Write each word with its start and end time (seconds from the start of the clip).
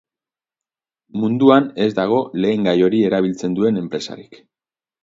Munduan 1.23 1.69
ez 1.87 1.89
dago 2.01 2.23
lehengai 2.41 2.77
hori 2.89 3.07
erabiltzen 3.13 3.61
duen 3.61 3.83
enpresarik. 3.85 4.43